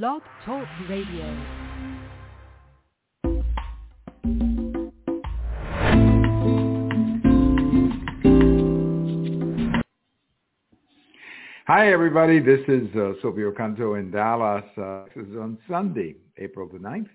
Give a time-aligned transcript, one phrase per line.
[0.00, 1.36] Blog Talk Radio.
[11.66, 12.40] Hi, everybody.
[12.40, 14.64] This is uh, Silvio Canto in Dallas.
[14.78, 17.10] Uh, this is on Sunday, April the 9th,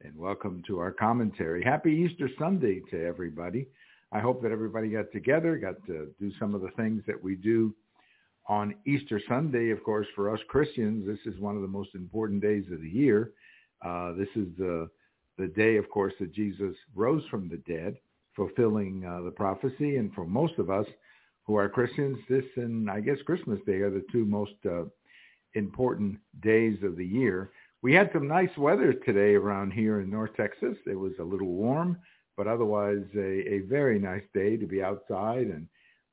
[0.00, 1.62] and welcome to our commentary.
[1.62, 3.68] Happy Easter Sunday to everybody.
[4.12, 7.34] I hope that everybody got together, got to do some of the things that we
[7.34, 7.74] do
[8.48, 9.70] on Easter Sunday.
[9.70, 12.88] Of course, for us Christians, this is one of the most important days of the
[12.88, 13.32] year.
[13.84, 14.88] Uh, this is the
[15.38, 17.96] the day, of course, that Jesus rose from the dead,
[18.34, 19.96] fulfilling uh, the prophecy.
[19.96, 20.86] And for most of us
[21.44, 24.84] who are Christians, this and I guess Christmas Day are the two most uh,
[25.54, 27.52] important days of the year.
[27.82, 30.76] We had some nice weather today around here in North Texas.
[30.86, 31.96] It was a little warm,
[32.36, 35.68] but otherwise a, a very nice day to be outside and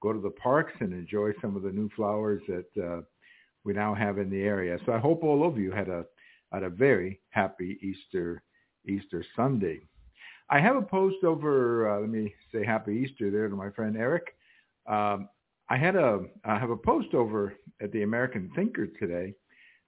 [0.06, 3.02] go to the parks and enjoy some of the new flowers that uh,
[3.64, 4.78] we now have in the area.
[4.86, 6.06] So I hope all of you had a
[6.54, 8.44] had a very happy Easter
[8.88, 9.82] Easter Sunday.
[10.50, 11.90] I have a post over.
[11.90, 14.36] Uh, let me say Happy Easter there to my friend Eric.
[14.88, 15.28] Um,
[15.70, 19.34] I had a I have a post over at the American Thinker today,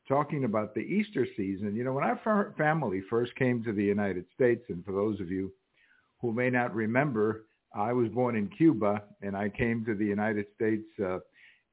[0.08, 1.76] talking about the Easter season.
[1.76, 5.30] You know, when our family first came to the United States, and for those of
[5.30, 5.54] you
[6.22, 7.46] who may not remember,
[7.78, 11.20] I was born in Cuba, and I came to the United States uh,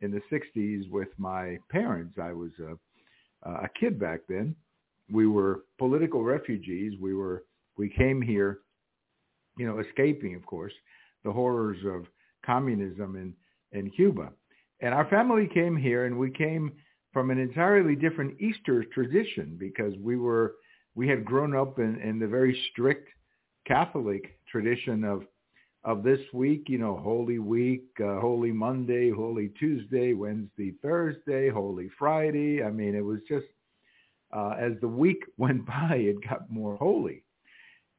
[0.01, 2.19] in the '60s with my parents.
[2.21, 4.55] I was a, a kid back then,
[5.11, 6.99] we were political refugees.
[7.01, 7.45] We were
[7.77, 8.61] we came here,
[9.59, 10.73] you know, escaping, of course,
[11.25, 12.07] the horrors of
[12.45, 14.31] communism in in Cuba.
[14.81, 16.73] And our family came here, and we came
[17.13, 20.55] from an entirely different Easter tradition because we were
[20.95, 23.09] we had grown up in, in the very strict
[23.67, 25.25] Catholic tradition of
[25.85, 31.91] of this week, you know, Holy Week, uh, Holy Monday, Holy Tuesday, Wednesday, Thursday, Holy
[31.99, 32.63] Friday.
[32.63, 33.47] I mean, it was just
[34.35, 37.23] uh, as the week went by, it got more holy.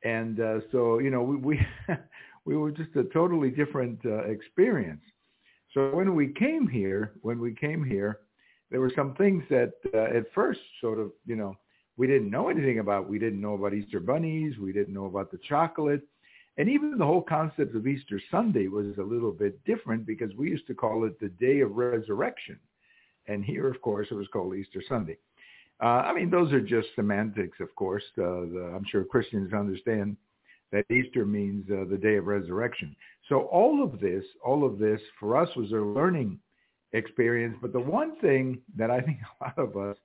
[0.04, 1.60] And uh, so, you know, we we,
[2.46, 5.02] we were just a totally different uh, experience.
[5.74, 8.20] So when we came here, when we came here,
[8.72, 11.56] there were some things that uh, at first sort of, you know,
[11.98, 13.08] we didn't know anything about.
[13.08, 14.58] We didn't know about Easter bunnies.
[14.58, 16.02] We didn't know about the chocolate.
[16.58, 20.50] And even the whole concept of Easter Sunday was a little bit different because we
[20.50, 22.58] used to call it the day of resurrection.
[23.28, 25.18] And here, of course, it was called Easter Sunday.
[25.82, 28.04] Uh, I mean, those are just semantics, of course.
[28.18, 30.16] Uh, the, I'm sure Christians understand
[30.72, 32.96] that Easter means uh, the day of resurrection.
[33.28, 36.40] So all of this, all of this for us was a learning
[36.94, 37.58] experience.
[37.62, 39.98] But the one thing that I think a lot of us,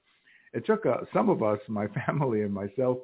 [0.52, 2.98] it took uh, some of us, my family and myself,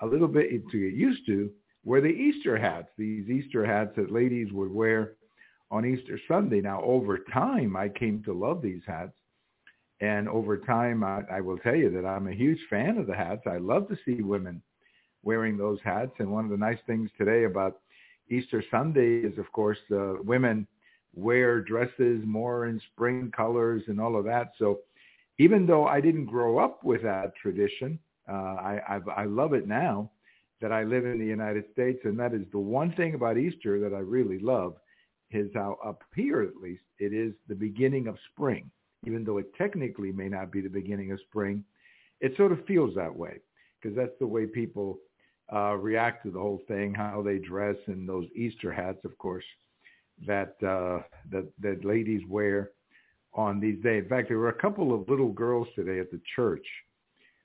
[0.00, 1.50] a little bit to get used to,
[1.84, 2.88] were the Easter hats.
[2.96, 5.12] These Easter hats that ladies would wear
[5.70, 6.60] on Easter Sunday.
[6.60, 9.14] Now, over time, I came to love these hats
[10.02, 13.14] and over time, I, I will tell you that I'm a huge fan of the
[13.14, 13.42] hats.
[13.46, 14.60] I love to see women
[15.22, 16.10] wearing those hats.
[16.18, 17.78] And one of the nice things today about
[18.28, 20.66] Easter Sunday is, of course, uh, women
[21.14, 24.50] wear dresses more in spring colors and all of that.
[24.58, 24.80] So
[25.38, 27.96] even though I didn't grow up with that tradition,
[28.28, 30.10] uh, I, I've, I love it now
[30.62, 31.98] that I live in the United States.
[32.04, 34.76] And that is the one thing about Easter that I really love
[35.30, 38.70] is how up here, at least, it is the beginning of spring
[39.04, 41.64] even though it technically may not be the beginning of spring,
[42.20, 43.40] it sort of feels that way
[43.80, 44.98] because that's the way people
[45.52, 49.44] uh, react to the whole thing, how they dress, and those Easter hats, of course,
[50.26, 52.70] that uh, that that ladies wear
[53.34, 54.04] on these days.
[54.04, 56.66] In fact, there were a couple of little girls today at the church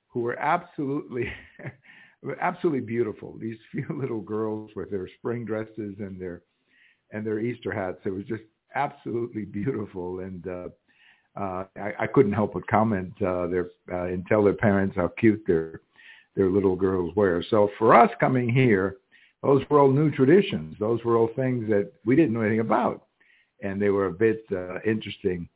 [0.09, 1.27] who were absolutely
[2.41, 3.37] absolutely beautiful.
[3.39, 6.41] These few little girls with their spring dresses and their
[7.11, 7.99] and their Easter hats.
[8.05, 8.43] It was just
[8.75, 10.67] absolutely beautiful and uh,
[11.39, 15.09] uh, I, I couldn't help but comment uh, their uh, and tell their parents how
[15.19, 15.81] cute their
[16.35, 17.43] their little girls were.
[17.49, 18.97] So for us coming here,
[19.43, 20.75] those were all new traditions.
[20.79, 23.05] Those were all things that we didn't know anything about,
[23.61, 25.47] and they were a bit uh, interesting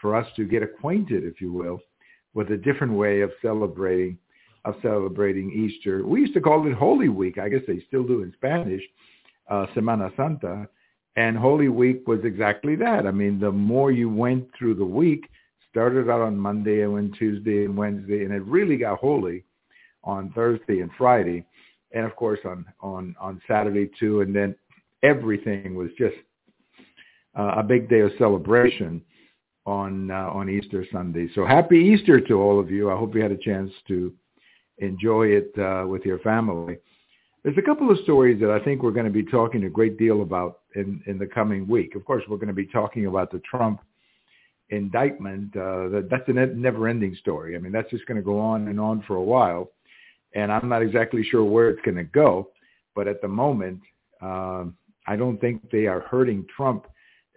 [0.00, 1.80] for us to get acquainted, if you will,
[2.34, 4.18] with a different way of celebrating
[4.66, 6.04] of celebrating Easter.
[6.04, 7.38] We used to call it Holy Week.
[7.38, 8.82] I guess they still do in Spanish,
[9.48, 10.68] uh, Semana Santa.
[11.16, 13.06] And Holy Week was exactly that.
[13.06, 15.30] I mean, the more you went through the week,
[15.70, 19.44] started out on Monday and went Tuesday and Wednesday, and it really got holy
[20.04, 21.44] on Thursday and Friday,
[21.92, 24.20] and of course on on on Saturday too.
[24.20, 24.54] And then
[25.02, 26.16] everything was just
[27.38, 29.00] uh, a big day of celebration
[29.64, 31.28] on uh, on Easter Sunday.
[31.34, 32.90] So happy Easter to all of you.
[32.90, 34.12] I hope you had a chance to
[34.78, 36.78] enjoy it uh, with your family.
[37.42, 39.98] There's a couple of stories that I think we're going to be talking a great
[39.98, 41.94] deal about in, in the coming week.
[41.94, 43.80] Of course, we're going to be talking about the Trump
[44.70, 47.54] indictment, uh, that, that's a never-ending story.
[47.54, 49.70] I mean, that's just going to go on and on for a while,
[50.34, 52.50] and I'm not exactly sure where it's going to go.
[52.94, 53.80] But at the moment,
[54.20, 54.64] uh,
[55.06, 56.86] I don't think they are hurting Trump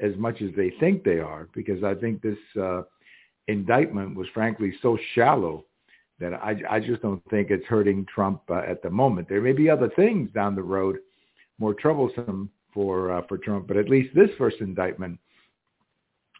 [0.02, 2.82] as much as they think they are, because I think this uh,
[3.48, 5.66] indictment was frankly so shallow
[6.20, 9.30] that I, I just don't think it's hurting Trump uh, at the moment.
[9.30, 10.98] There may be other things down the road
[11.60, 15.20] more troublesome for uh, for Trump, but at least this first indictment,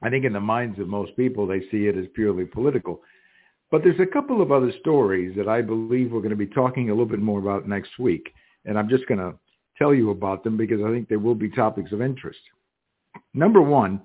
[0.02, 3.02] I think in the minds of most people, they see it as purely political.
[3.72, 6.90] But there's a couple of other stories that I believe we're going to be talking
[6.90, 8.34] a little bit more about next week,
[8.66, 9.36] and I'm just going to
[9.78, 12.40] tell you about them because I think they will be topics of interest.
[13.34, 14.02] Number one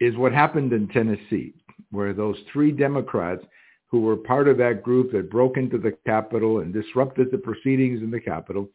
[0.00, 1.54] is what happened in Tennessee,
[1.90, 3.44] where those three Democrats
[3.86, 8.02] who were part of that group that broke into the Capitol and disrupted the proceedings
[8.02, 8.68] in the Capitol,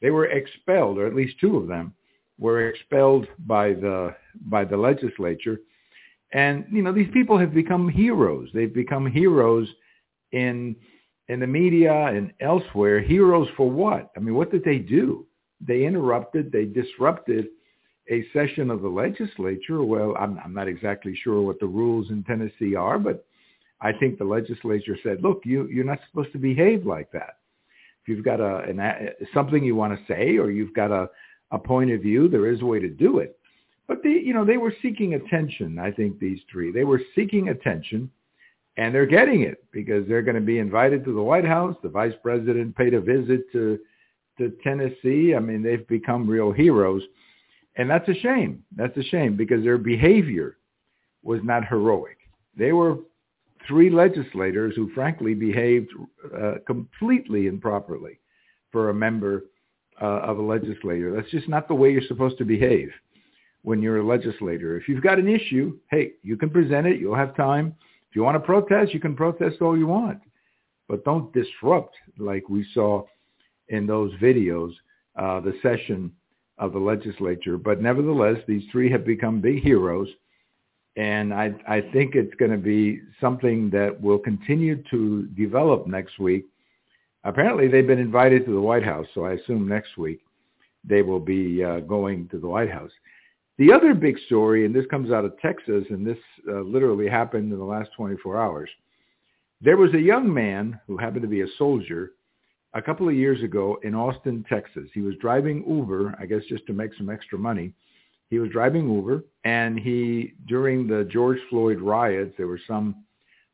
[0.00, 1.94] they were expelled, or at least two of them
[2.38, 4.14] were expelled by the
[4.46, 5.60] by the legislature.
[6.32, 8.48] And you know, these people have become heroes.
[8.54, 9.68] They've become heroes
[10.32, 10.76] in
[11.28, 13.00] in the media and elsewhere.
[13.00, 14.10] Heroes for what?
[14.16, 15.26] I mean, what did they do?
[15.60, 17.46] They interrupted, they disrupted
[18.10, 19.84] a session of the legislature.
[19.84, 23.24] Well, I'm, I'm not exactly sure what the rules in Tennessee are, but
[23.82, 27.38] I think the legislature said, look, you, you're not supposed to behave like that.
[28.02, 28.80] If you've got a, an,
[29.34, 31.10] something you want to say or you've got a,
[31.50, 33.38] a point of view, there is a way to do it.
[33.88, 35.78] But they, you know, they were seeking attention.
[35.78, 38.10] I think these three, they were seeking attention,
[38.76, 41.76] and they're getting it because they're going to be invited to the White House.
[41.82, 43.78] The vice president paid a visit to
[44.38, 45.34] to Tennessee.
[45.34, 47.02] I mean, they've become real heroes,
[47.76, 48.64] and that's a shame.
[48.74, 50.56] That's a shame because their behavior
[51.22, 52.16] was not heroic.
[52.56, 52.96] They were
[53.66, 55.90] three legislators who frankly behaved
[56.36, 58.18] uh, completely improperly
[58.70, 59.44] for a member
[60.00, 61.14] uh, of a legislator.
[61.14, 62.90] That's just not the way you're supposed to behave
[63.62, 64.76] when you're a legislator.
[64.76, 67.00] If you've got an issue, hey, you can present it.
[67.00, 67.74] You'll have time.
[68.10, 70.18] If you want to protest, you can protest all you want.
[70.88, 73.04] But don't disrupt like we saw
[73.68, 74.72] in those videos
[75.16, 76.12] uh, the session
[76.58, 77.56] of the legislature.
[77.56, 80.08] But nevertheless, these three have become big heroes
[80.96, 86.18] and I, I think it's going to be something that will continue to develop next
[86.18, 86.46] week.
[87.24, 90.20] Apparently, they've been invited to the White House, so I assume next week
[90.84, 92.90] they will be uh, going to the White House.
[93.58, 96.18] The other big story, and this comes out of Texas, and this
[96.48, 98.68] uh, literally happened in the last 24 hours.
[99.60, 102.12] There was a young man who happened to be a soldier
[102.74, 104.88] a couple of years ago in Austin, Texas.
[104.92, 107.72] He was driving Uber, I guess just to make some extra money
[108.32, 113.04] he was driving Uber, and he during the George Floyd riots, there were some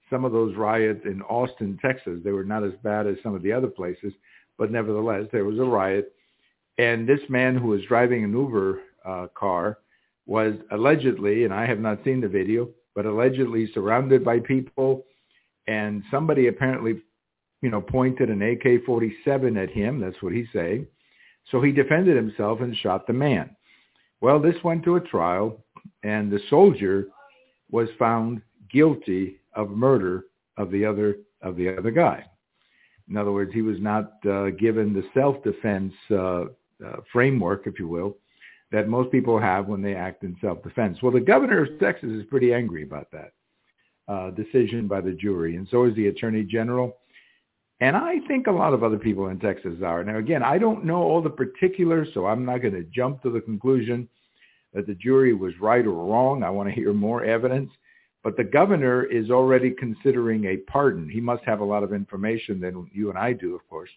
[0.09, 2.21] some of those riots in Austin, Texas.
[2.23, 4.13] They were not as bad as some of the other places,
[4.57, 6.13] but nevertheless, there was a riot.
[6.79, 9.79] And this man who was driving an Uber uh, car
[10.27, 15.07] was allegedly, and I have not seen the video, but allegedly surrounded by people,
[15.67, 17.03] and somebody apparently,
[17.63, 20.01] you know, pointed an AK-47 at him.
[20.01, 20.87] That's what he's saying.
[21.51, 23.57] So he defended himself and shot the man.
[24.21, 25.65] Well, this went to a trial,
[26.03, 27.07] and the soldier
[27.71, 30.25] was found guilty of murder
[30.57, 32.25] of the other of the other guy.
[33.09, 36.45] In other words, he was not uh, given the self-defense uh, uh,
[37.13, 38.17] framework, if you will,
[38.71, 40.99] that most people have when they act in self-defense.
[41.01, 43.33] Well, the governor of Texas is pretty angry about that
[44.09, 46.99] uh, decision by the jury, and so is the attorney general.
[47.81, 50.03] And I think a lot of other people in Texas are.
[50.03, 53.31] Now, again, I don't know all the particulars, so I'm not going to jump to
[53.31, 54.09] the conclusion
[54.75, 56.43] that the jury was right or wrong.
[56.43, 57.71] I want to hear more evidence.
[58.23, 61.09] But the governor is already considering a pardon.
[61.09, 63.91] He must have a lot of information than you and I do, of course.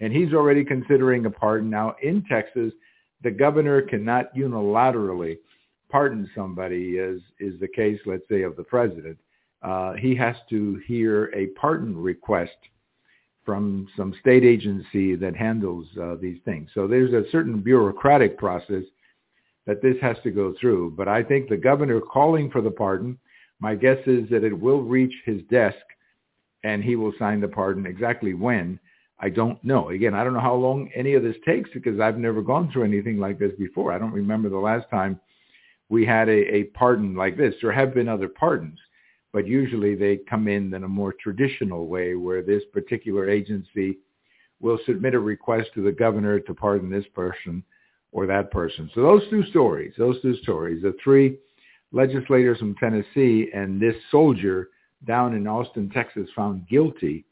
[0.00, 1.70] And he's already considering a pardon.
[1.70, 2.72] Now, in Texas,
[3.22, 5.38] the governor cannot unilaterally
[5.88, 9.18] pardon somebody, as is the case, let's say, of the president.
[9.62, 12.56] Uh, he has to hear a pardon request
[13.44, 16.68] from some state agency that handles uh, these things.
[16.74, 18.82] So there's a certain bureaucratic process
[19.66, 20.94] that this has to go through.
[20.96, 23.18] But I think the governor calling for the pardon,
[23.60, 25.76] my guess is that it will reach his desk
[26.64, 27.86] and he will sign the pardon.
[27.86, 28.78] Exactly when,
[29.18, 29.90] I don't know.
[29.90, 32.84] Again, I don't know how long any of this takes because I've never gone through
[32.84, 33.92] anything like this before.
[33.92, 35.18] I don't remember the last time
[35.88, 37.54] we had a, a pardon like this.
[37.60, 38.78] There have been other pardons
[39.36, 43.98] but usually they come in in a more traditional way where this particular agency
[44.60, 47.62] will submit a request to the governor to pardon this person
[48.16, 48.90] or that person.
[48.94, 51.36] So those two stories, those two stories, the three
[51.92, 54.70] legislators from Tennessee and this soldier
[55.06, 57.26] down in Austin, Texas, found guilty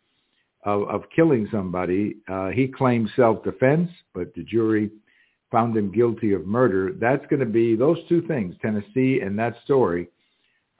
[0.66, 2.16] of, of killing somebody.
[2.28, 4.90] Uh, he claimed self-defense, but the jury
[5.50, 6.92] found him guilty of murder.
[7.00, 10.10] That's going to be those two things, Tennessee and that story,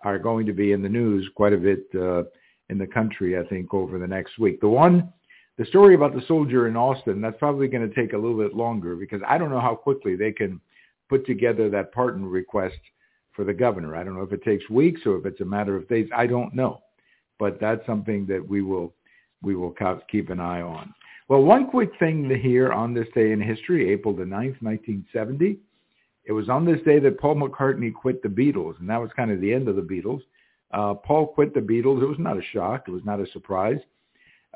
[0.02, 2.24] are going to be in the news quite a bit uh,
[2.68, 4.60] in the country, I think, over the next week.
[4.60, 5.10] The one,
[5.56, 8.54] the story about the soldier in Austin, that's probably going to take a little bit
[8.54, 10.60] longer because I don't know how quickly they can
[11.08, 12.78] put together that pardon request
[13.32, 13.94] for the governor.
[13.94, 16.08] I don't know if it takes weeks or if it's a matter of days.
[16.14, 16.82] I don't know,
[17.38, 18.94] but that's something that we will
[19.42, 19.74] we will
[20.10, 20.94] keep an eye on.
[21.28, 25.58] Well, one quick thing here on this day in history, April the 9th, 1970.
[26.26, 29.30] It was on this day that Paul McCartney quit the Beatles, and that was kind
[29.30, 30.20] of the end of the Beatles.
[30.72, 32.02] Uh, Paul quit the Beatles.
[32.02, 32.84] It was not a shock.
[32.88, 33.78] It was not a surprise.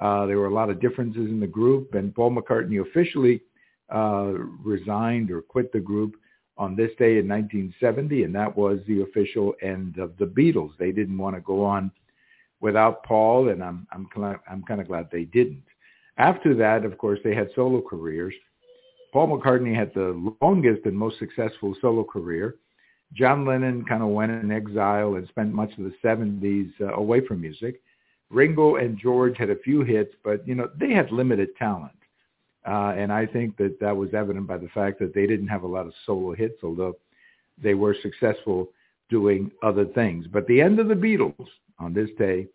[0.00, 3.42] Uh, there were a lot of differences in the group, and Paul McCartney officially
[3.92, 6.16] uh, resigned or quit the group
[6.56, 10.72] on this day in 1970, and that was the official end of the Beatles.
[10.78, 11.90] They didn't want to go on
[12.60, 14.08] without Paul, and I'm I'm
[14.48, 15.62] I'm kind of glad they didn't.
[16.18, 18.34] After that, of course, they had solo careers.
[19.12, 22.56] Paul McCartney had the longest and most successful solo career.
[23.14, 27.26] John Lennon kind of went in exile and spent much of the 70s uh, away
[27.26, 27.80] from music.
[28.30, 31.96] Ringo and George had a few hits, but you know they had limited talent,
[32.66, 35.62] uh, and I think that that was evident by the fact that they didn't have
[35.62, 36.96] a lot of solo hits, although
[37.62, 38.68] they were successful
[39.08, 40.26] doing other things.
[40.26, 41.46] But the end of the Beatles
[41.78, 42.46] on this day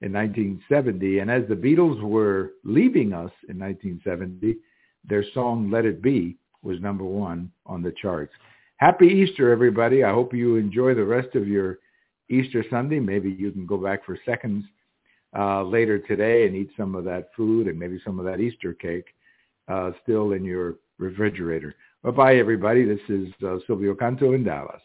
[0.00, 4.56] in 1970, and as the Beatles were leaving us in 1970,
[5.04, 8.32] their song "Let It Be" was number one on the charts.
[8.78, 10.04] Happy Easter, everybody!
[10.04, 11.80] I hope you enjoy the rest of your
[12.30, 12.98] Easter Sunday.
[12.98, 14.64] Maybe you can go back for seconds
[15.38, 18.74] uh, later today and eat some of that food and maybe some of that Easter
[18.74, 19.06] cake
[19.68, 21.74] uh, still in your refrigerator.
[22.02, 22.84] Bye-bye, everybody.
[22.84, 24.82] This is uh, Silvio Canto in Dallas.